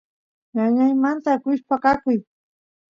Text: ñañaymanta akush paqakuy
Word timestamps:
ñañaymanta 0.55 1.29
akush 1.35 1.63
paqakuy 1.67 2.17